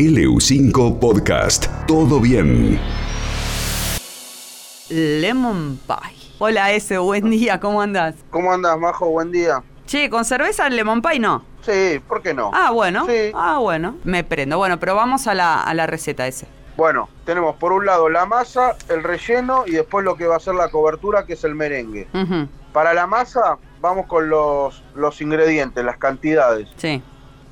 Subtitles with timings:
[0.00, 1.66] LU5 Podcast.
[1.86, 2.80] Todo bien.
[4.88, 6.16] Lemon Pie.
[6.38, 8.14] Hola, ese, buen día, ¿cómo andás?
[8.30, 9.10] ¿Cómo andas, Majo?
[9.10, 9.62] Buen día.
[9.84, 11.44] Che, ¿con cerveza el Lemon Pie no?
[11.60, 12.50] Sí, ¿por qué no?
[12.54, 13.04] Ah, bueno.
[13.04, 13.30] Sí.
[13.34, 13.96] Ah, bueno.
[14.04, 14.56] Me prendo.
[14.56, 16.46] Bueno, pero vamos a la, a la receta ese.
[16.78, 20.40] Bueno, tenemos por un lado la masa, el relleno y después lo que va a
[20.40, 22.08] ser la cobertura, que es el merengue.
[22.72, 26.70] Para la masa, vamos con los, los ingredientes, las cantidades.
[26.76, 27.02] Sí.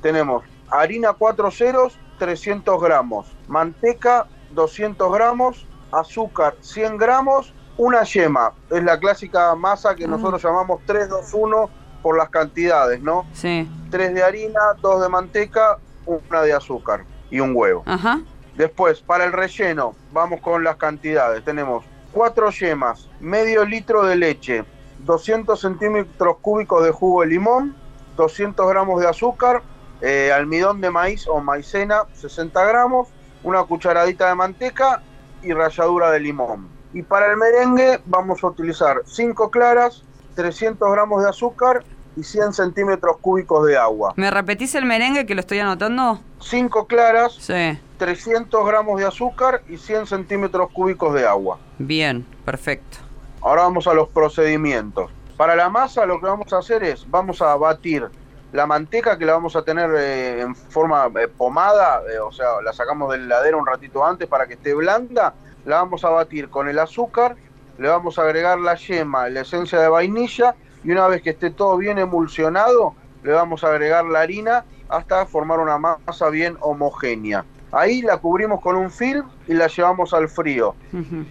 [0.01, 8.51] Tenemos harina 4 ceros, 300 gramos, manteca 200 gramos, azúcar 100 gramos, una yema.
[8.69, 10.07] Es la clásica masa que Ah.
[10.07, 11.69] nosotros llamamos 321
[12.03, 13.25] por las cantidades, ¿no?
[13.33, 13.67] Sí.
[13.89, 17.83] 3 de harina, 2 de manteca, una de azúcar y un huevo.
[17.85, 18.21] Ajá.
[18.55, 21.43] Después, para el relleno, vamos con las cantidades.
[21.45, 24.65] Tenemos 4 yemas, medio litro de leche,
[24.99, 27.75] 200 centímetros cúbicos de jugo de limón,
[28.17, 29.61] 200 gramos de azúcar,
[30.01, 33.07] eh, almidón de maíz o maicena, 60 gramos,
[33.43, 35.01] una cucharadita de manteca
[35.41, 36.67] y ralladura de limón.
[36.93, 40.03] Y para el merengue vamos a utilizar 5 claras,
[40.35, 41.83] 300 gramos de azúcar
[42.15, 44.13] y 100 centímetros cúbicos de agua.
[44.15, 46.19] ¿Me repetís el merengue que lo estoy anotando?
[46.39, 47.77] 5 claras, Sí.
[47.97, 51.59] 300 gramos de azúcar y 100 centímetros cúbicos de agua.
[51.77, 52.97] Bien, perfecto.
[53.41, 55.11] Ahora vamos a los procedimientos.
[55.37, 58.09] Para la masa lo que vamos a hacer es, vamos a batir
[58.51, 62.61] la manteca que la vamos a tener eh, en forma eh, pomada, eh, o sea,
[62.63, 65.33] la sacamos del heladero un ratito antes para que esté blanda,
[65.65, 67.35] la vamos a batir con el azúcar,
[67.77, 71.51] le vamos a agregar la yema, la esencia de vainilla y una vez que esté
[71.51, 77.45] todo bien emulsionado, le vamos a agregar la harina hasta formar una masa bien homogénea.
[77.71, 80.75] Ahí la cubrimos con un film y la llevamos al frío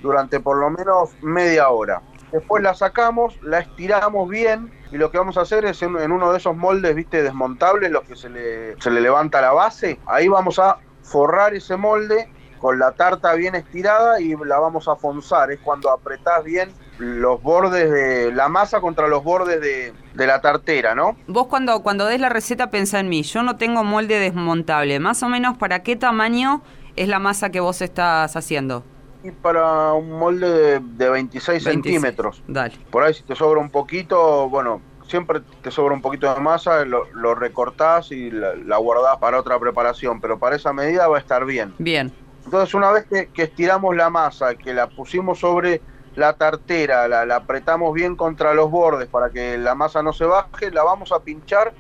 [0.01, 2.01] durante por lo menos media hora.
[2.33, 6.33] Después la sacamos, la estiramos bien y lo que vamos a hacer es en, uno
[6.33, 10.29] de esos moldes, viste, desmontables, los que se le, se le levanta la base, ahí
[10.29, 15.51] vamos a forrar ese molde con la tarta bien estirada y la vamos a fonzar.
[15.51, 20.41] Es cuando apretás bien los bordes de la masa contra los bordes de, de la
[20.41, 21.17] tartera, ¿no?
[21.29, 23.23] Vos cuando, cuando des la receta pensá en mí.
[23.23, 24.99] Yo no tengo molde desmontable.
[24.99, 26.63] Más o menos, ¿para qué tamaño
[26.97, 28.85] es la masa que vos estás haciendo?
[29.23, 31.65] Y para un molde de, de 26 26.
[31.65, 32.43] centímetros.
[32.47, 32.75] Dale.
[32.91, 36.85] Por ahí si te sobra un poquito, bueno, siempre te sobra un poquito de masa,
[36.85, 41.17] lo, lo recortás y la, la guardás para otra preparación, pero para esa medida va
[41.17, 41.75] a estar bien.
[41.79, 42.13] Bien.
[42.45, 45.81] Entonces una vez que, que estiramos la masa, que la pusimos sobre
[46.15, 50.25] la tartera, la, la apretamos bien contra los bordes para que la masa no se
[50.25, 51.75] baje, la vamos a pinchar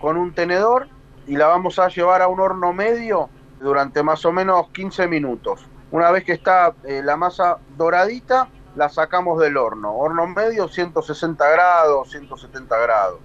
[0.00, 0.88] con un tenedor
[1.26, 3.28] y la vamos a llevar a un horno medio
[3.60, 5.66] durante más o menos 15 minutos.
[5.94, 9.94] Una vez que está eh, la masa doradita, la sacamos del horno.
[9.94, 13.20] Horno medio, 160 grados, 170 grados.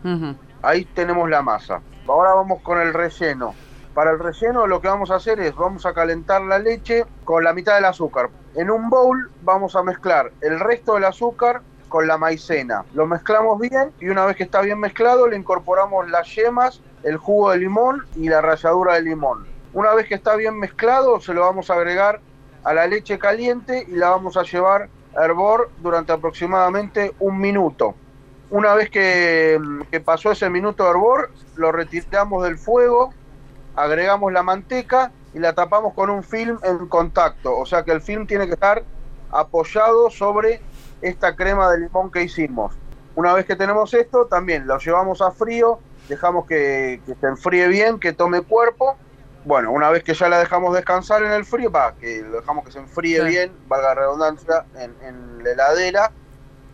[0.61, 1.81] Ahí tenemos la masa.
[2.07, 3.55] Ahora vamos con el relleno.
[3.95, 7.43] Para el relleno lo que vamos a hacer es, vamos a calentar la leche con
[7.43, 8.29] la mitad del azúcar.
[8.53, 12.85] En un bowl vamos a mezclar el resto del azúcar con la maicena.
[12.93, 17.17] Lo mezclamos bien y una vez que está bien mezclado le incorporamos las yemas, el
[17.17, 19.47] jugo de limón y la ralladura de limón.
[19.73, 22.21] Una vez que está bien mezclado se lo vamos a agregar
[22.63, 27.95] a la leche caliente y la vamos a llevar a hervor durante aproximadamente un minuto.
[28.51, 29.59] Una vez que,
[30.03, 33.13] pasó ese minuto de hervor, lo retiramos del fuego,
[33.75, 37.55] agregamos la manteca y la tapamos con un film en contacto.
[37.55, 38.83] O sea que el film tiene que estar
[39.31, 40.61] apoyado sobre
[41.01, 42.75] esta crema de limón que hicimos.
[43.15, 47.67] Una vez que tenemos esto, también lo llevamos a frío, dejamos que, que se enfríe
[47.67, 48.97] bien, que tome cuerpo.
[49.45, 52.65] Bueno, una vez que ya la dejamos descansar en el frío, va, que lo dejamos
[52.65, 53.27] que se enfríe Sí.
[53.27, 56.11] bien, valga la redundancia, en, en la heladera,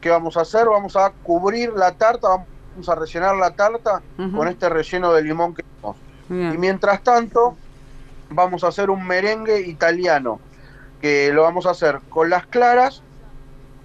[0.01, 0.67] ¿qué vamos a hacer?
[0.67, 4.01] Vamos a cubrir la tarta, vamos a rellenar la tarta
[4.35, 5.97] con este relleno de limón que hicimos.
[6.53, 7.55] Y mientras tanto,
[8.29, 10.39] vamos a hacer un merengue italiano,
[11.01, 13.03] que lo vamos a hacer con las claras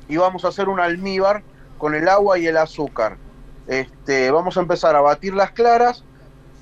[0.08, 1.42] y vamos a hacer un almíbar
[1.76, 3.19] con el agua y el azúcar.
[3.66, 6.02] Este, vamos a empezar a batir las claras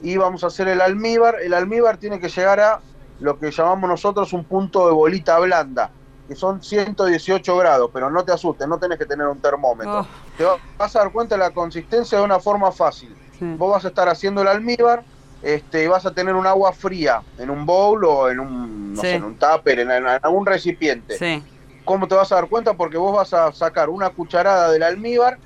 [0.03, 1.37] y vamos a hacer el almíbar.
[1.43, 2.81] El almíbar tiene que llegar a
[3.21, 5.91] lo que llamamos nosotros un punto de bolita blanda,
[6.29, 10.01] que son 118 grados, pero no te asustes, no tenés que tener un termómetro.
[10.01, 10.07] Oh.
[10.37, 13.15] Te va- vas a dar cuenta de la consistencia de una forma fácil.
[13.39, 13.55] Sí.
[13.57, 15.03] Vos vas a estar haciendo el almíbar
[15.43, 19.01] este, y vas a tener un agua fría en un bowl o en un, no
[19.01, 19.07] Sí.
[19.09, 21.17] sé, en un tupper, en, en algún recipiente.
[21.17, 21.43] Sí.
[21.85, 22.75] ¿Cómo te vas a dar cuenta?
[22.75, 25.39] Porque vos vas a sacar una cucharada del almíbar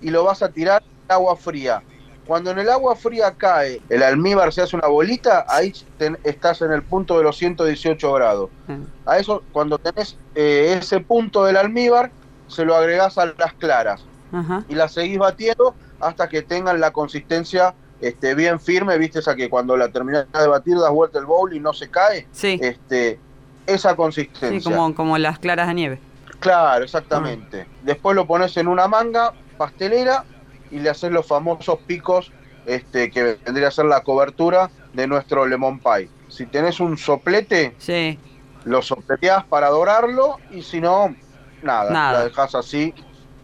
[0.00, 1.82] y lo vas a tirar en agua fría.
[2.28, 6.60] Cuando en el agua fría cae, el almíbar se hace una bolita, ahí ten- estás
[6.62, 8.50] en el punto de los 118 grados.
[8.66, 8.74] Sí.
[9.06, 12.10] A eso, cuando tenés eh, ese punto del almíbar,
[12.46, 14.62] se lo agregás a las claras Ajá.
[14.68, 19.48] y las seguís batiendo hasta que tengan la consistencia este, bien firme, viste esa que
[19.50, 22.26] cuando la terminas de batir das vuelta el bowl y no se cae.
[22.30, 22.58] Sí.
[22.62, 23.18] Este,
[23.66, 24.60] esa consistencia.
[24.60, 25.98] Sí, como, como las claras de nieve.
[26.40, 27.66] Claro, exactamente.
[27.82, 30.24] Después lo pones en una manga pastelera
[30.70, 32.32] y le haces los famosos picos
[32.64, 36.10] este, que vendría a ser la cobertura de nuestro lemon pie.
[36.28, 38.20] Si tenés un soplete, Sí.
[38.64, 41.14] lo sopleteás para dorarlo y si no,
[41.62, 42.12] nada, Nada.
[42.18, 42.92] la dejas así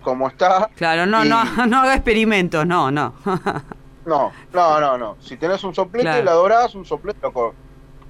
[0.02, 0.70] como está.
[0.76, 3.14] Claro, no, Y- no, no haga experimentos, no, no.
[4.06, 5.16] No, no, no, no.
[5.18, 6.24] Si tenés un soplete Claro.
[6.24, 7.56] la dorás, un soplete lo co-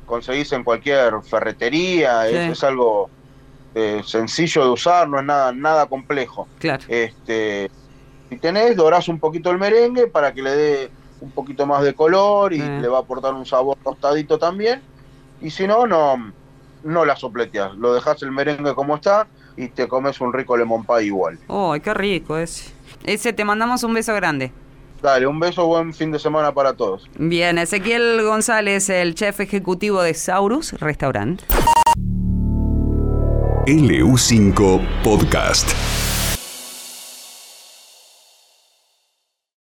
[0.05, 2.35] conseguís en cualquier ferretería, Sí.
[2.35, 3.13] es, es algo
[3.75, 6.49] eh, sencillo de usar, no es nada, nada complejo.
[6.59, 6.83] claro.
[6.89, 7.71] Este,
[8.29, 10.91] si tenés, dorás un poquito el merengue para que le dé
[11.21, 12.67] un poquito más de color y Sí.
[12.81, 14.83] le va a aportar un sabor tostadito también.
[15.41, 16.33] Y si no, no,
[16.83, 19.27] no la sopleteas, lo dejas el merengue como está
[19.57, 21.39] y te comes un rico lemon pie igual.
[21.49, 22.73] ¡Ay, qué rico ese!
[23.05, 24.53] Ese, te mandamos un beso grande.
[25.03, 27.09] Dale, un beso, buen fin de semana para todos.
[27.19, 31.43] Bien, Ezequiel González, el chef ejecutivo de Saurus Restaurant.
[33.67, 35.71] LU5 Podcast.